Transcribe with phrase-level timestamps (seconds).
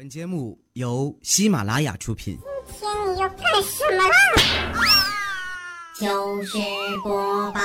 [0.00, 2.38] 本节目由喜马拉雅出品。
[2.66, 4.14] 今天你要干什么啦？
[6.00, 6.56] 就是
[7.02, 7.60] 播报。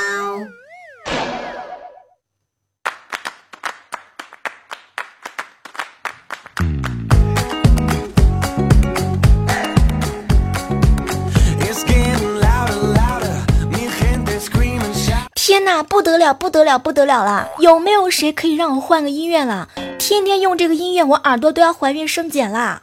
[15.36, 17.48] 天哪，不得了，不得了，不得了了！
[17.60, 19.70] 有没有谁可以让我换个音乐了？
[20.08, 22.80] 天天用这个音乐，我耳朵都要怀孕生茧啦！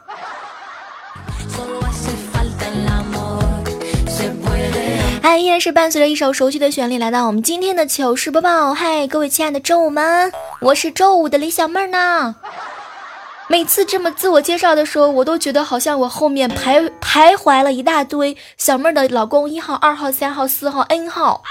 [5.21, 8.73] 嗨，依然是伴随着一首熟悉的旋律来到我们今天的糗事播报。
[8.73, 12.35] 嗨，各位亲爱的周五们，我是周五的李小妹儿呢。
[13.47, 21.41] 每次这么自我介绍的时候，我都觉得好像我后面徘徘徊了一大堆小妹儿的老公一号、二号、三号、四号、N 号。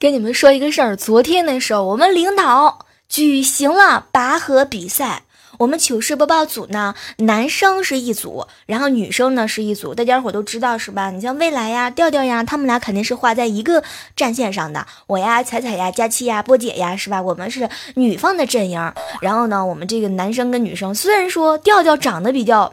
[0.00, 5.22] 跟你们说一个事儿，昨天的时候，我们领导举行了拔河比赛。
[5.58, 9.92] 我们糗事播报组呢，男生是一组，然后女生呢是一组。
[9.92, 11.10] 大家伙都知道是吧？
[11.10, 13.82] 你像未来呀、调调呀，他们俩肯定是画在一个
[14.14, 14.86] 战线上的。
[15.08, 17.20] 我呀、彩彩呀、佳期呀、波姐呀，是吧？
[17.20, 18.92] 我们是女方的阵营。
[19.20, 22.72] 然后呢，我们这个男生跟女生，虽然说调调长得比较。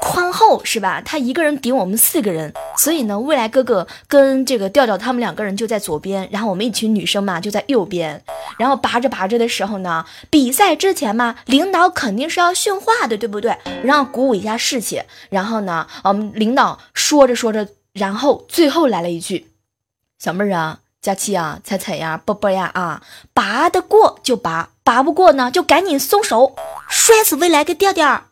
[0.00, 1.00] 宽厚是吧？
[1.04, 8.22] 他一个人顶我们四个人，所以呢，未来哥哥跟这个调调他们两个人就在左边，然后我们一群女生嘛就在右边。
[8.58, 13.56] 然后拔着拔着的时候呢，比赛之前嘛，领导肯定是要训话的，对不对？
[13.84, 15.02] 然后鼓舞一下士气。
[15.30, 19.52] 然后呢，我们领导说着说着，然后最后来了一句
[20.18, 26.56] ：“小妹儿啊，佳期啊，彩彩呀，波波呀啊，拔得过就拔，拔不过呢就赶紧松手，
[26.88, 28.24] 摔死未来跟调调。”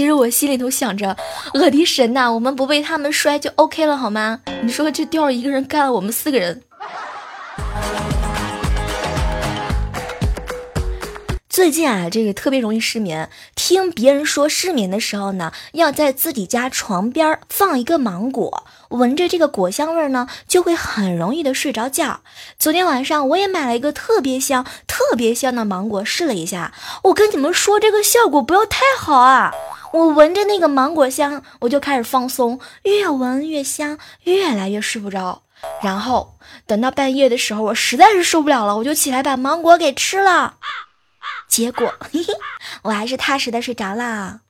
[0.00, 1.14] 其实我心里头想着，
[1.52, 4.40] 我的神呐，我们不被他们摔就 OK 了好吗？
[4.62, 6.62] 你说这调一个人干了我们四个人。
[11.50, 13.28] 最近啊，这个特别容易失眠。
[13.54, 22.20] 听别人说失眠的时候呢，要在自己家床边放一个芒果，闻着这个果香味呢，就会很容易的睡着觉。
[22.58, 26.72] 昨天晚上我也买了一个特别香、特别香的芒果，试了一下。
[27.02, 29.52] 我跟你们说，这个效果不要太好啊！
[29.92, 35.42] 我闻着那个芒果香，我就开始放松，越闻越香，越来越睡不着。
[35.82, 40.54] 然后等到半夜的时候，我实在是受不了了，我就起来把芒果给吃了。
[41.48, 42.32] 结果，嘿嘿，
[42.82, 44.40] 我还是踏实的睡着啦。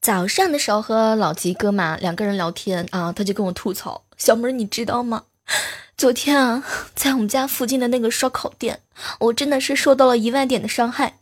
[0.00, 5.22] 早上的时候和老吉哥嘛两个人聊天啊，他就跟我吐槽：“小妹儿，你知道吗？
[5.96, 8.80] 昨天啊，在我们家附近的那个烧烤店，
[9.20, 11.18] 我真的是受到了一万点的伤害。”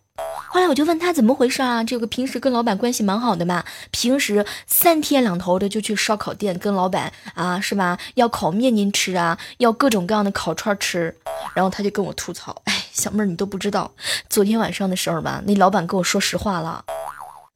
[0.49, 1.83] 后来我就问他怎么回事啊？
[1.83, 7.99] 这个平时跟老板关系蛮好的嘛，平时三天两头的就去烧烤店跟老板啊，是吧？
[8.15, 11.17] 要烤面筋吃啊，要各种各样的烤串吃。
[11.55, 13.91] 然后他就跟我吐槽：“哎，小妹儿，你都不知道，
[14.29, 16.85] 昨天晚上的时候吧，那老板跟我说实话了，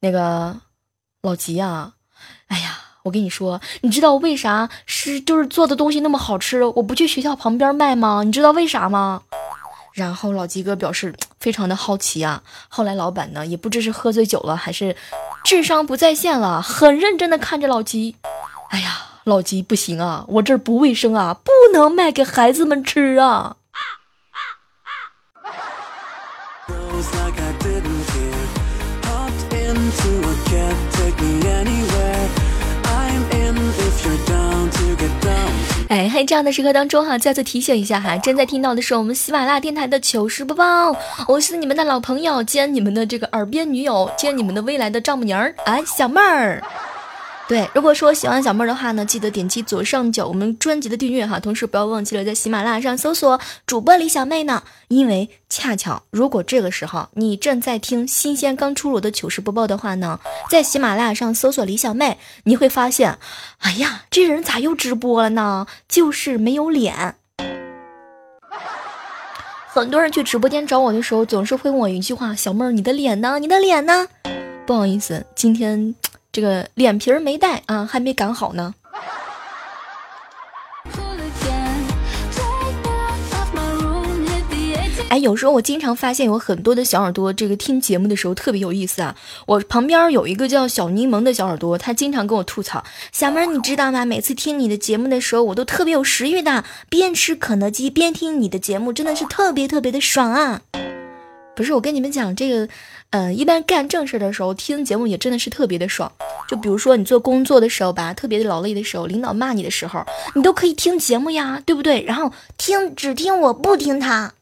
[0.00, 0.56] 那个
[1.22, 1.92] 老吉啊，
[2.48, 8.24] 哎呀，我跟你说，你知道为啥是就是做的东西那么好吃，我不去学校旁边卖吗？
[8.24, 9.22] 你知道为啥吗？”
[9.94, 12.42] 然后老吉哥表示非常的好奇啊。
[12.68, 14.96] 后来老板呢，也不知是喝醉酒了，还是
[15.44, 18.16] 智商不在线了，很认真的看着老吉。
[18.70, 23.56] 哎呀，老吉不行啊，我这儿不卫生啊，不能卖给孩子们吃啊。
[35.88, 40.96] 哎，嘿这样的时刻当中哈，再次提醒一下哈，正在听到的是我们喜马拉雅电台的糗事播报，
[41.28, 46.60] 我是你们的老朋友兼你们的这个耳边女友兼你们的未来的丈母娘儿，哎，小妹儿。
[47.48, 60.18] 对，如果说喜欢小妹儿的话呢，记得点击左上角我们专辑的订阅哈，同时不要忘记了在喜马拉雅上搜索主播李小妹呢，因为恰巧如果这个时候你正在听新鲜刚出炉的糗事播报的话呢，
[60.50, 63.16] 在喜马拉雅上搜索李小妹，你会发现，
[63.58, 65.68] 哎呀，这人咋又直播了呢？
[65.88, 67.14] 就是没有脸。
[69.68, 73.38] 很多人去直播间找我的时候，总是会问我一句话：“小妹儿，你的脸呢？
[73.38, 74.08] 你的脸呢？”
[74.66, 75.94] 不好意思，今天。
[76.36, 78.74] 这个脸皮儿没带啊，还没擀好呢。
[85.08, 89.16] 哎哎，有时候我经常发现有很多的小耳朵，这个听节目的时候特别有意思啊。
[89.46, 94.04] 我旁边有一个叫小柠檬的小耳朵，他经常跟我吐槽：“小妹儿，你知道吗？
[94.04, 100.60] 每次听你的节目的时候，我都特别有食欲的，边吃肯德基边听你的节目，真的是特别特别的爽啊！”
[101.56, 102.68] 不是，我跟你们讲这个，
[103.10, 106.12] 呃，一般干正事的时候听节目也真的是特别的爽。
[106.48, 110.04] 就比如说你做工作的时候吧，特别的劳累的时候，领导骂你的时候，
[110.34, 112.02] 你都可以听节目呀，对不对？
[112.02, 114.34] 然后听只听我不听他。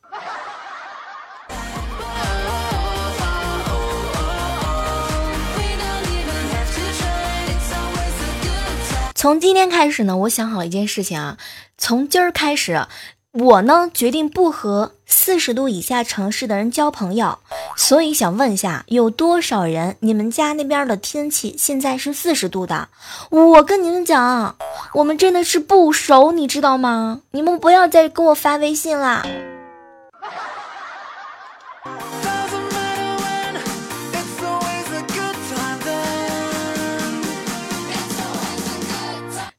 [9.14, 11.38] 从今天开始呢，我想好了一件事情啊，
[11.78, 12.87] 从今儿开始。
[13.36, 17.38] 我呢，决定不和四十度以下城市的人交朋友，
[17.76, 19.96] 所以想问一下，有多少人？
[19.98, 22.88] 你们家那边的天气现在是四十度的？
[23.31, 24.54] 我跟你们讲，
[24.94, 27.22] 我们真的是不熟，你知道吗？
[27.32, 29.26] 你们不要再给我发微信了。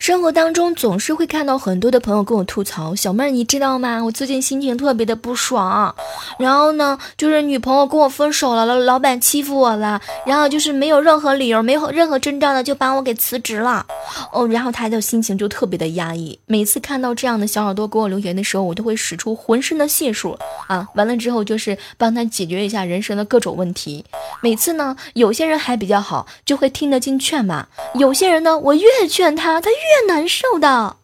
[0.05, 4.03] 生活当中总是会看到很多的朋友跟我吐槽，小妹儿你知道吗？
[4.03, 5.95] 我最近心情特别的不爽，
[6.37, 13.83] 然后呢，就是女朋友跟我分手了，老老板欺负我了，然后就是没有任何理由，没有任何征兆的就把我给辞职了，
[14.31, 16.37] 哦，然后他的心情就特别的压抑。
[16.45, 20.37] 每次看到这样的小耳朵给我留言的时候，我都会使出浑身的解数
[20.67, 24.05] 啊，完了之后就是帮他解决一下人生的各种问题。
[24.39, 27.65] 每次呢，有些人还比较好，就会听得进劝嘛；
[27.95, 29.94] 有些人呢，我越劝他，他越。
[29.95, 30.97] 越难受的，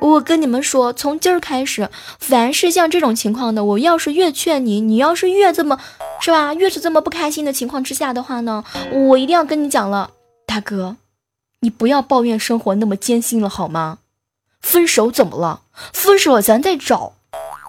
[0.00, 5.78] 我跟你们说，从今儿开始，凡是像这种情况的，我要是越劝你，你要是越这么，
[6.20, 6.54] 是吧？
[6.54, 10.12] 越是这么不开心的情况之下的话呢，我一定要跟你讲了，
[10.46, 10.96] 大哥，
[11.60, 13.98] 你不要抱怨生活那么艰辛了好吗？
[14.60, 15.60] 分手怎么了？
[15.92, 17.12] 分手咱再找，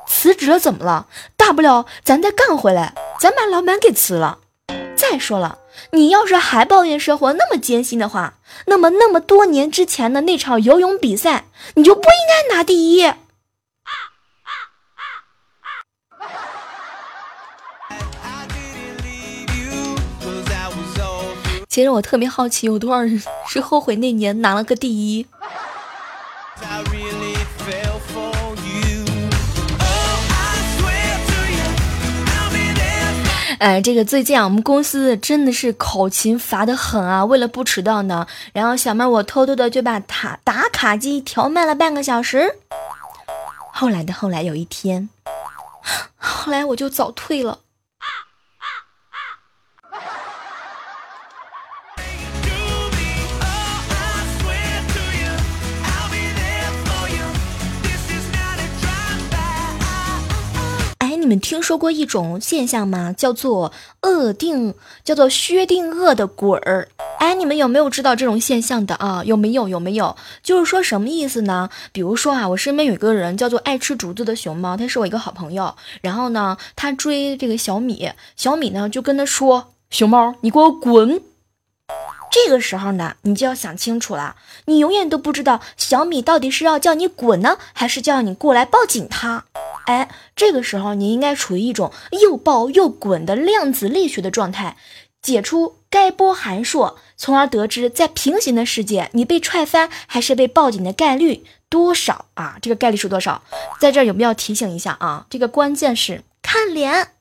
[0.08, 1.08] 辞职了怎么了？
[1.36, 4.40] 大不了咱再干回来，咱把老板给辞了。
[4.96, 5.59] 再说了，
[5.92, 8.36] 你要是还抱怨生活那么艰辛的话，
[8.68, 11.46] 那么那么多年之前的那场游泳比赛，
[11.76, 13.14] 你就不应该拿第一。
[21.68, 25.26] 其实我特别好奇，有多少人是后悔那年拿了个第一。
[33.60, 37.26] 哎，这个最近啊，我们公司真的是考勤罚的很啊！
[37.26, 42.56] 为了不迟到呢，然后小妹我偷偷的就把打打卡机调慢了半个小时。
[43.74, 45.10] 后来的后来有一天，
[46.16, 47.60] 后来我就早退了。
[61.30, 63.14] 你们听说过一种现象吗？
[63.14, 63.72] 叫做
[64.02, 64.74] 恶定，
[65.04, 66.88] 叫做薛定谔的鬼儿。
[67.20, 69.22] 哎，你们有没有知道这种现象的啊？
[69.24, 69.68] 有没有？
[69.70, 70.16] 有没有？
[70.42, 71.70] 就是说什么意思呢？
[71.92, 75.76] 比如说啊，我身边有一个人叫做爱吃竹子的熊猫，他是我一个好朋友。
[76.02, 81.22] 然后呢，他追这个小米，小米呢就跟他说：“熊猫，你给我滚。”
[82.34, 84.36] 这个时候呢，你就要想清楚了，
[84.66, 89.46] 你永远都不知道小米到底是要叫你滚呢，还是叫你过来抱紧他。
[89.86, 91.92] 哎，这个时候你应该处于一种
[92.22, 94.78] 又爆又滚的量子力学的状态，
[95.22, 102.58] 解出该波函数，从而得知在平行的世界你被踹翻还是被抱紧的概率多少啊？
[102.62, 103.44] 这个概率是多少？
[103.80, 105.26] 在这儿有没有提醒一下啊？
[105.30, 107.14] 这个关键是看脸。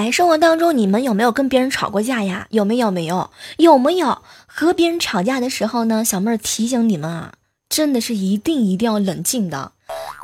[0.00, 2.46] 哎，生活当中你们有没有跟别人吵过架呀？
[2.48, 2.90] 有没有？
[2.90, 3.30] 没有？
[3.58, 6.02] 有没有和别人吵架的时候呢？
[6.02, 7.34] 小妹儿提醒你们啊，
[7.68, 9.72] 真的是一定一定要冷静的，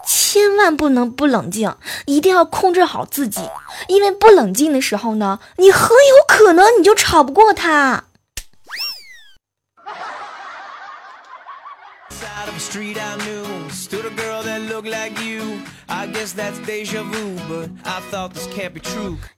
[0.06, 1.74] 千万不能不冷静，
[2.06, 3.42] 一定要控制好自己，
[3.88, 8.04] 因为不冷静的时候呢，你很有可能你就吵不过他。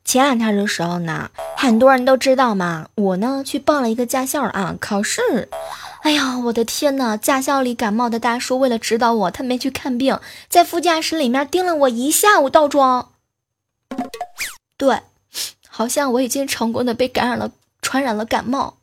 [0.05, 5.51] 前两天的时候呢，很多人都知道嘛，我呢去报了一个驾校啊，考试。
[6.03, 13.11] 哎呀，我的天呐，驾校里感冒的大叔为了指导我，他没去看病，在副驾驶里面盯了我一下午倒装。
[14.79, 15.03] 对，
[15.69, 17.51] 好像我已经成功的被感染了，
[17.83, 18.78] 传染了感冒。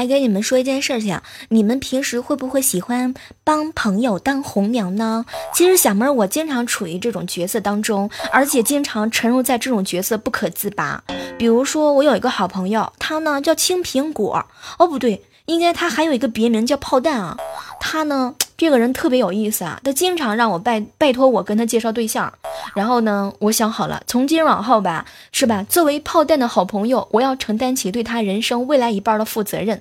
[0.00, 3.12] 来，跟你们说一件事情，你们平时会不会喜欢
[3.44, 5.26] 帮朋友当红娘呢？
[5.52, 11.04] 其实小妹儿我经常处于这种角色当中，而且经常沉入在这种角色不可自拔。
[11.36, 14.46] 比如说，我有一个好朋友，他呢叫青苹果，
[14.78, 17.36] 哦不对，应该他还有一个别名叫炮弹啊。
[17.78, 18.34] 他呢。
[18.60, 22.30] 这个人特别有意思啊，他经常让我拜拜托我跟他介绍对象，
[22.74, 25.64] 然后呢，我想好了，从今往后吧，是吧？
[25.66, 29.80] 作为炮弹的好朋友，我要承担起对他人生未来一半的负责任。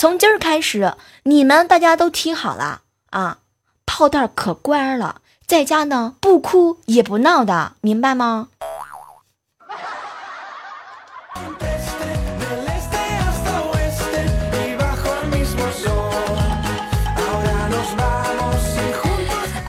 [0.00, 2.80] 从今儿开始，你们大家都听好了
[3.10, 3.38] 啊，
[3.86, 8.48] 炮弹可乖了，在家呢不哭也不闹的，明白吗？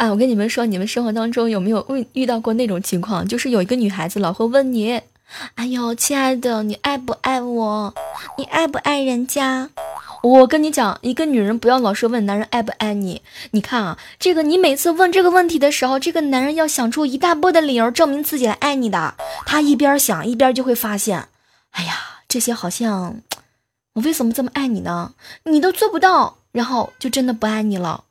[0.09, 3.27] 我跟你们说，你们生活当中有没有遇遇到过那种情况？
[3.27, 5.01] 就是有一个女孩子老会问你
[5.55, 7.93] ：“哎呦，亲爱的，你爱不爱我？
[8.37, 9.69] 你爱不爱人家？”
[10.23, 13.21] 我跟你讲，一个女人不要老是问男人爱不爱你。
[13.51, 19.13] 你看啊，这个你每次问这个问题的时候，这个男人要想出一大波的理由证明自己来爱你的。
[19.45, 21.27] 他一边想一边就会发现
[21.71, 21.93] ：“哎呀，
[22.27, 23.21] 这些好像
[23.93, 25.13] 我为什么这么爱你呢？
[25.43, 28.05] 你都做不到，然后就真的不爱你了。”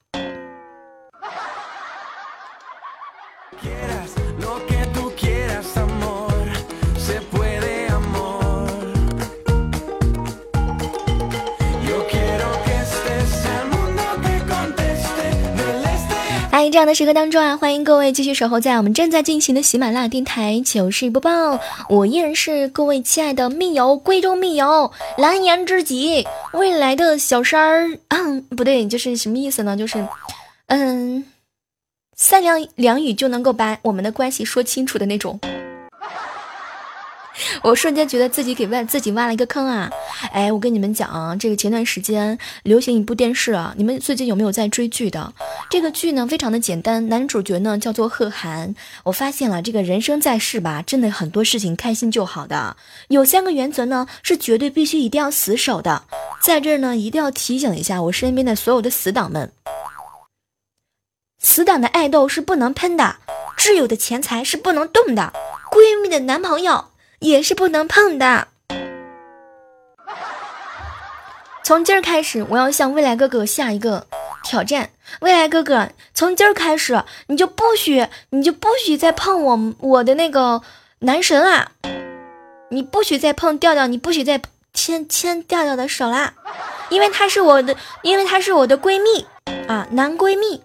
[16.68, 21.58] 这样的时刻当中啊，欢迎各位继续守候在我们正在进行的喜马拉雅电台糗事播报。
[21.88, 27.98] 我依然是各位亲爱的密友，贵州密友，蓝颜知己，未来的小山儿。
[28.08, 29.74] 嗯，不对，就是什么意思呢？
[29.74, 30.06] 就是，
[30.66, 31.24] 嗯。
[32.18, 35.38] 三两两语就能够把我们的关系说清楚的那种，
[37.62, 39.90] 我瞬间觉得自己给挖自己挖了一个坑啊！
[40.32, 45.30] 哎，我跟你们讲啊，这个前段时间流行一部电视啊，你们最近有没有在追剧的？
[45.68, 48.74] 这个剧呢非常的简单，男主角呢叫做贺涵。
[49.04, 52.78] 我发现了，这个人生在世吧，真的很多事情开心就好的。
[53.08, 56.04] 有三个原则呢是绝对必须一定要死守的，
[56.40, 59.52] 在这儿呢一定要提醒一下我身边的所有的死党们。
[61.48, 63.18] 死党的爱豆是不能喷的，
[63.56, 65.32] 挚友的钱财是不能动的，
[65.70, 66.86] 闺蜜的男朋友
[67.20, 68.48] 也是不能碰的。
[71.62, 74.08] 从今儿开始，我要向未来哥哥下一个
[74.42, 74.90] 挑战。
[75.20, 80.62] 未来哥哥，从今儿开始，你就不许，你就不许再碰我我的那个
[80.98, 81.70] 男神啊！
[82.70, 84.42] 你不许再碰调调，你不许再
[84.74, 86.34] 牵牵调调的手啦，
[86.90, 89.24] 因为他是我的，因为他是我的闺蜜
[89.68, 90.60] 啊，男闺蜜。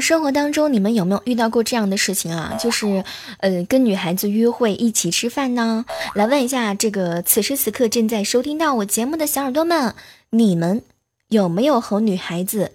[0.00, 2.56] 生活当中，你们有没有遇到过这样的事情啊？
[2.58, 3.04] 就是，
[3.38, 5.84] 呃，跟女孩子约会一起吃饭呢？
[6.14, 9.94] 来问一下，这个此时此刻正在收听到我节目的小耳朵们，
[10.30, 10.82] 你们
[11.28, 12.72] 有没有和女孩子？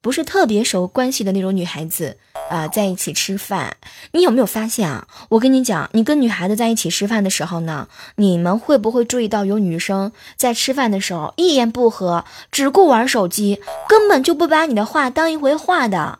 [0.00, 2.16] 不是特别熟关系的那种女孩子
[2.50, 3.76] 啊，在一起吃饭，
[4.10, 5.06] 你有没有发现啊？
[5.28, 16.18] 我跟你讲，你跟女孩子在一起吃饭的时候呢，你们会不会注意到有女生在吃饭的时候一言不合，只顾玩手机，根本就不把你的话当一回话的？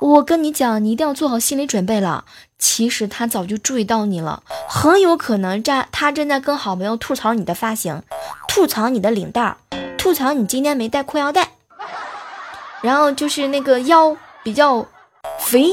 [0.00, 2.24] 我跟你讲，你一定要做好心理准备了。
[2.58, 8.02] 其实他早就注意到你了，很有可能在他正在跟好朋友吐槽你的发型，
[8.48, 9.56] 吐槽你的领带，
[9.96, 11.50] 吐槽你今天没带裤腰带。
[12.82, 14.86] 然后就是那个腰比较
[15.38, 15.70] 肥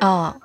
[0.00, 0.36] 啊。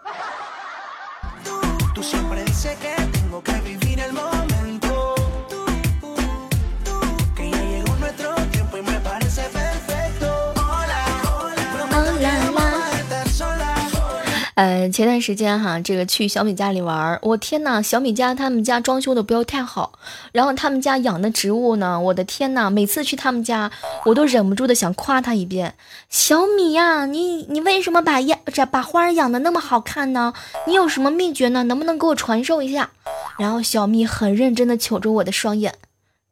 [14.61, 19.93] 呃，前段时间哈，这个去小米家里玩，我天呐，小米家他们家装修的不要太好，
[20.33, 23.71] 然后他们家养的植物呢，我的天呐，每次去他们家，
[24.05, 25.73] 我都忍不住的想夸他一遍，
[26.11, 30.31] 小米呀，你你为什么把养这把花养的那么好看呢？
[30.67, 31.63] 你有什么秘诀呢？
[31.63, 32.91] 能不能给我传授一下？
[33.39, 35.73] 然后小米很认真的瞅着我的双眼，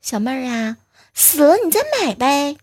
[0.04, 0.78] 小妹儿啊，
[1.16, 2.58] 死了你再买呗。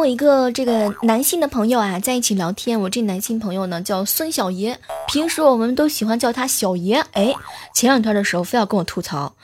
[0.00, 2.80] 我一个这个男性的朋友啊在一起聊天。
[2.80, 4.74] 我这男性朋友呢叫孙小爷，
[5.06, 7.04] 平时我们都喜欢叫他小爷。
[7.12, 7.34] 哎，
[7.74, 9.34] 前两天的时候非要跟我吐槽，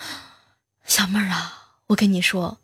[0.86, 1.52] 小妹儿啊，
[1.88, 2.56] 我跟你说，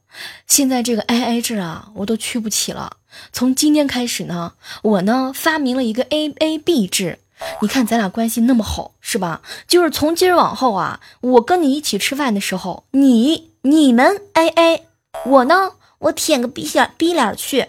[0.47, 2.97] 现在这个 AA 制啊，我都去不起了。
[3.31, 7.19] 从今天开始呢，我呢发明了一个 AAB 制。
[7.61, 9.43] 你看咱俩关系那么好，是吧？
[9.69, 14.81] 就是从今往后啊，我跟你一起吃饭的时候，你你们 AA，
[15.27, 15.73] 我呢，
[16.03, 17.67] 我舔个逼脸逼脸去。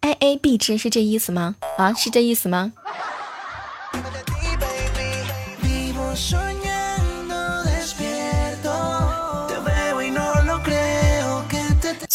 [0.00, 1.56] A A B 制是这意思吗？
[1.78, 2.72] 啊，是这意思吗？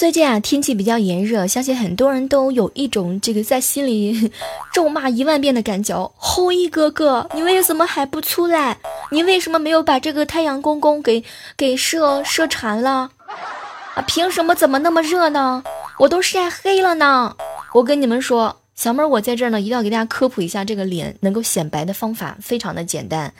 [0.03, 4.29] 最近啊，天气比较炎热，相信很多人都有一种这个在心里
[4.73, 6.11] 咒骂一万遍的感觉。
[6.17, 8.77] 后羿哥哥，你为什么还不出来？
[9.11, 11.23] 你为什么没有把这个太阳公公给
[11.55, 13.11] 给射射馋了？
[13.95, 14.53] 啊，凭什么？
[14.53, 15.63] 怎么那么热呢？
[15.99, 17.37] 我都晒黑了呢！
[17.73, 23.33] 我跟你们说，小妹儿，我在这儿呢，一定要给大家科普一下这个脸能够显白的方法，非常的简单，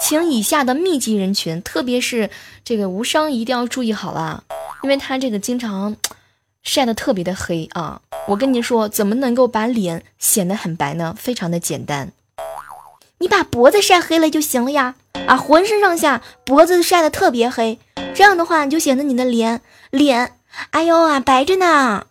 [0.00, 2.30] 请以下的密集人群，特别是
[2.64, 4.44] 这个无伤，一定要注意好了。
[4.82, 5.96] 因为他这个经常
[6.62, 11.14] 晒得特别的黑啊，我跟你说，怎么能够把脸显得很白呢？
[11.18, 12.12] 非常的简单，
[13.18, 14.94] 你把脖子晒黑了就行了呀！
[15.26, 17.78] 啊，浑身上下脖子晒得特别黑，
[18.14, 20.34] 这样的话你就显得你的脸脸，
[20.70, 22.06] 哎呦啊，白着呢。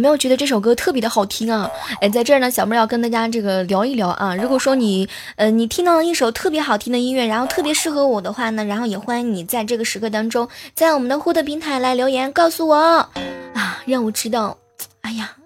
[0.00, 1.70] 有没有觉得这首歌特别的好听啊？
[2.00, 4.34] 哎，在这儿呢，小妹要跟大家这个聊一聊啊。
[4.34, 14.56] 如果说你，呃，你听到了一首特别好听的音乐，然后特别适合我的话呢，然后也欢迎你在这个时刻当中，在我们的互动平台来留言告诉我啊，让我知道。
[15.02, 15.36] 哎呀，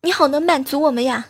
[0.00, 1.26] 你好，能满足我们呀。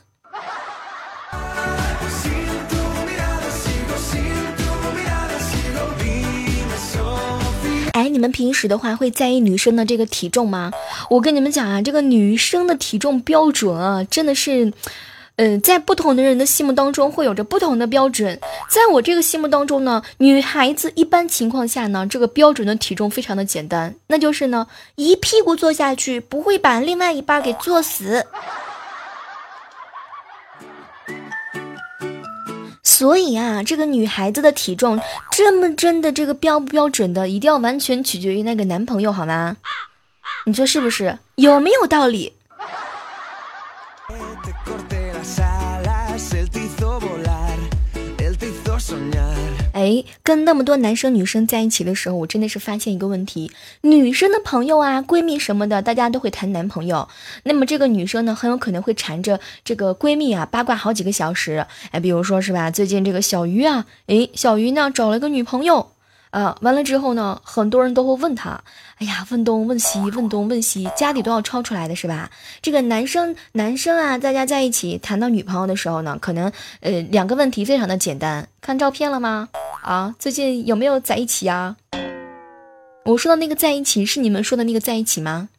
[8.12, 10.70] 你们平时的话会在意女生的这个体重吗？
[11.08, 14.72] 我跟你们讲啊，这个女生的体重标准啊，真的是，
[15.36, 18.38] 嗯，在不同的人的心目当中会有着不同的标准。
[18.68, 28.26] 在我这个心目当中呢，女孩子一般情况下呢，这个标准的体重非常的简单，那就是呢，一屁股坐下去不会把另外一半给坐死。
[32.92, 35.00] 所以啊，这个女孩子的体重
[35.30, 39.56] 这么真的这个标不标准的，一定要完全取决于那个男朋友，好吗？
[40.44, 41.18] 你说是不是？
[41.36, 42.34] 有没有道理？
[49.82, 57.08] 哎，跟那么多男生女生在一起的时候，我真的是发现一个问题：女生的朋友啊、闺蜜什么的，大家都会谈男朋友。
[57.42, 61.66] 那么这个女生呢，很有可能会缠着这个闺蜜啊八卦好几个小时。
[61.90, 65.88] 哎，比如说是吧，最近这个小鱼啊，哎，小鱼呢找了个女朋友。
[66.32, 68.58] 啊，完了之后呢，很多人都会问他，
[68.96, 72.30] 哎呀，问东问西，问东问西，家里都要抄出来的是吧？
[72.62, 79.50] 这个男生男生啊，大家在一起谈到女朋友的时候呢，可能呃两个问题非常的简单，看照片了吗？
[79.82, 81.76] 啊，最近有没有在一起啊？
[83.04, 85.50] 我说的那个在一起是你们说的那个在一起吗？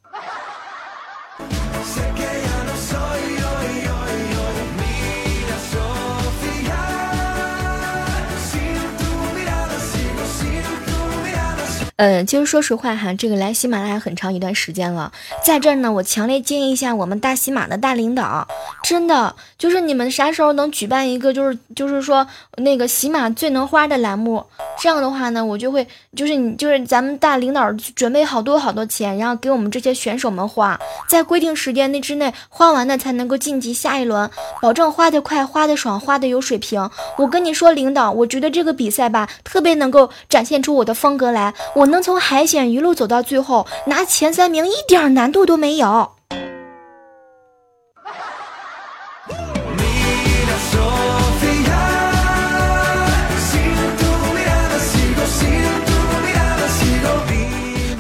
[11.98, 15.12] 嗯，其实说实话哈，这个来喜马拉雅很长一段时间了，
[15.46, 18.48] 在这儿呢，我强烈建议一下我们大喜马的大领导，
[18.82, 22.28] 真的就是你们啥时候能举办一个，就是就是说
[22.58, 24.44] 那个喜马最能花的栏目，
[24.80, 34.28] 这样的话呢，我就会就是你就是咱们大领导准备好多好多钱，然后给我们这些选手们花，在规定时间内之内花完了才能够晋级下一轮，
[34.64, 36.90] 保证花得快、花得爽、花得有水平。
[37.20, 41.83] 我跟你说，领导，我觉得这个比赛吧，特别能够展现出我的风格来，我。
[41.84, 46.14] 我能从海选一路走到最后，拿前三名一点难度都没有。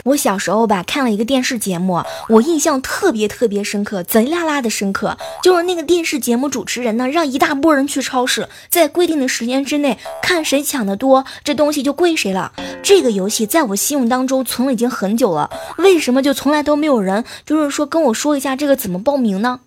[0.03, 5.17] 我小时候吧看了一个电视节目，我印象特别特别深刻，贼拉拉的深刻。
[5.41, 12.51] 就是那个电视节目主持人呢，让一大波人去超市，在规定的时间之内看谁抢的多，这东西就归谁了。
[12.83, 19.61] 这个游戏在我心目当中存了已经很久了，为什么就从来都没有人就是说跟我说一下这个怎么报名呢？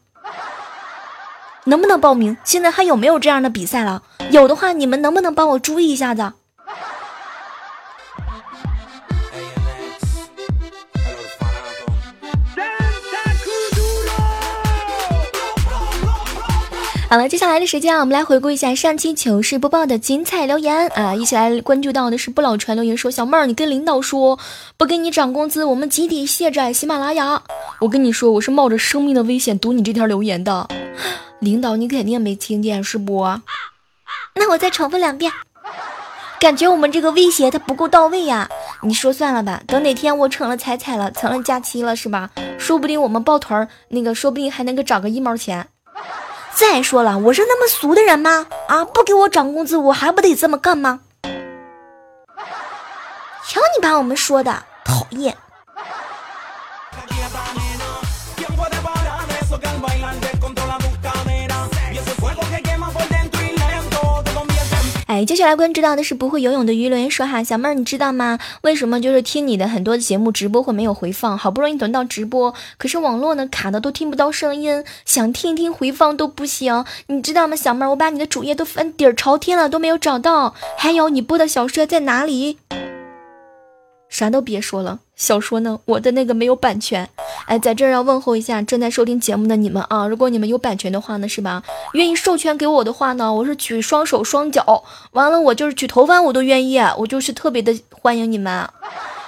[1.65, 2.37] 能不能报名？
[2.45, 4.03] 现在还有没有这样的比赛了？
[4.31, 6.33] 有的话，你们能不能帮我注意一下子？
[17.09, 21.15] 好了，接下来的时间啊，我们来回顾一下上期糗事播报的精彩留言啊！
[21.15, 24.37] 一起来关注到的是不老传留言说：“小妹儿，你跟领导说，
[24.77, 27.41] 不给你涨工资，我们集体卸载喜马拉雅。”
[27.79, 30.69] 我跟你说，我是冒着生命的危险读你这条留言的。
[31.39, 33.25] 领导，你肯定没听见是不？
[34.35, 35.31] 那我再重复两遍。
[36.41, 38.49] 感觉我们这个威胁它不够到位呀！
[38.83, 42.31] 你说算了吧，等哪天我成了彩彩了，成了假期了是吧？
[42.59, 45.69] 说不定我们抱团儿，那个说不定还能给涨个一毛钱。
[46.57, 48.47] 再说了，我是那么俗的人吗？
[48.67, 51.01] 啊，不给我涨工资，我还不得这么干吗？
[53.47, 55.37] 瞧你把我们说的讨厌。
[65.17, 68.39] 哎，接下来关注到的是不会游泳的鱼留言说哈，小妹儿你知道吗？
[68.61, 71.39] 为什么就是听你的很多的节目直播会没有回放？
[71.39, 77.57] 好不容易等到直播，可是网络呢卡的都听不到声音，想听一听回放都不行，你知道吗？
[77.57, 80.55] 小妹儿，我把你的主页都翻底儿朝天了，都没有找到。
[80.77, 82.59] 还有你播的小说在哪里？
[84.17, 85.79] 啥都别说了，小说呢？
[85.85, 87.07] 我的那个没有版权。
[87.45, 90.07] 哎，在这儿要问候一下正在收听节目的你们啊！
[90.07, 91.63] 如果你们有版权的话呢，是吧？
[91.93, 98.67] 愿意授权给我的话呢，我是举双手双脚，完了我就是举头发我都愿意，我就是特别的欢迎你们。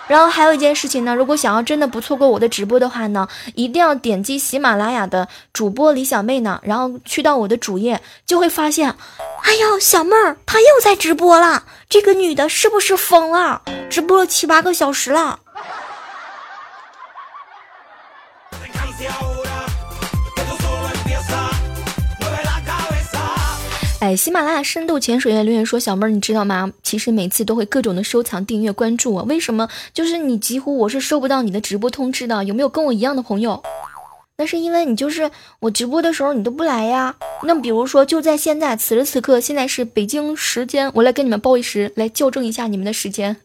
[0.09, 8.95] 然后还有一件事情呢，如果想要真的不错过我的直播的话呢，一定要点击喜马拉雅的主播李小妹呢，然后去到我的主页，就会发现，
[9.43, 13.63] 哎呦，小妹儿她又在直播了，这个女的是不是疯了？
[13.91, 15.39] 直播了七八个小时了。
[24.01, 26.73] 哎，喜马拉雅深度潜水员留言说：“小妹儿，你知道吗？
[26.85, 29.69] 其实每次都会各种的收藏、订阅、关注我，为什么？
[29.93, 32.45] 就是你几乎我是收不到你的直播通知的。
[32.45, 33.61] 有没有跟我一样的朋友？
[34.37, 37.17] 那是因为你就是我直播的时候你都不来呀。
[37.43, 43.37] 那比如说就在现在，此时此刻，现在是北京时间，我来跟你们报一时，来校正一下你们的时间。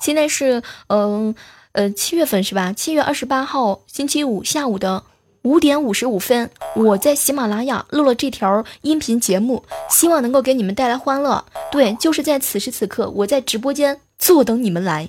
[0.00, 1.34] 现在是嗯
[1.72, 2.72] 呃七月份是吧？
[2.72, 5.02] 七月二十八号星期五下午的。”
[5.48, 11.42] 五点五十五分，我在喜马拉雅录了这条音频节目，希望能够给你们带来欢乐。
[11.72, 15.08] 对，就是在此时此刻，我在直播间坐等你们来。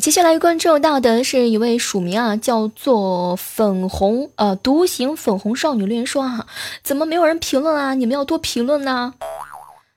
[0.00, 6.46] 接下来关注到的是一位署名啊，叫做粉红呃独行粉红少女留言说啊，
[6.82, 7.94] 怎么没有人评论啊？
[7.94, 9.14] 你们要多评论呢！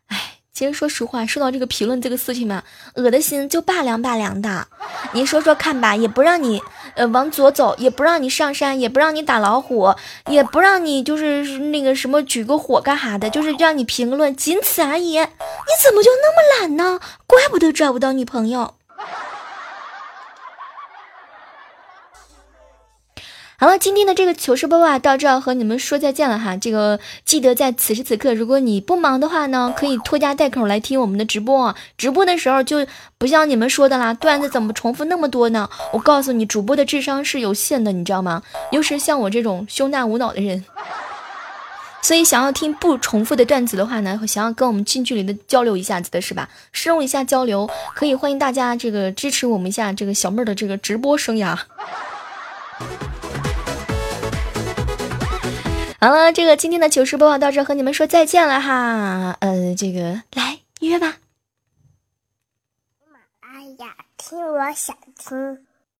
[0.07, 2.63] 哎，其实说实话，说到这个评论这个事情嘛，
[2.95, 4.67] 我的心就拔凉拔凉的。
[5.13, 6.61] 你说说看吧，也不让你
[6.95, 9.93] 呃往左走，也不让你上山，也不让你打老虎，
[10.29, 15.17] 也不让你就是那个什么举个火干啥的，就是让你评论，仅此而已。
[15.19, 15.25] 你
[15.83, 16.99] 怎么就那么懒呢？
[17.27, 18.75] 怪不得找不到女朋友。
[23.61, 26.55] 好了，今天的这个糗事播报到这儿和你们说再见了哈。
[26.55, 31.75] 这个记得在此时此刻，如果你不忙的话呢，可以拖家带口来听我们的直播。
[31.97, 35.69] 直播的时候就不像你们说的啦，段子怎么重复那么多呢？
[35.91, 38.41] 我告诉你，主播的智商是有限的，你知道吗？
[38.71, 40.63] 尤其是像我这种胸大无脑的人。
[42.01, 46.47] 所以想要听不重复的段子的话呢，想要跟我们近距离的交流一下子的是吧？
[46.71, 51.57] 深入一下交流，可以欢迎大家这个支持我们一下这个小妹儿的这个直播生涯。
[56.01, 59.35] 好了，这个今天的糗事播报到这，和你们说再见了哈。
[59.41, 61.17] 呃，这个来约吧。
[63.41, 65.65] 哎呀，听我想听。